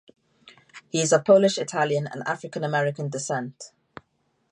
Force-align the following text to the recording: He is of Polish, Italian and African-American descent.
He 0.89 0.99
is 0.99 1.13
of 1.13 1.25
Polish, 1.25 1.59
Italian 1.59 2.07
and 2.07 2.23
African-American 2.27 3.09
descent. 3.09 3.65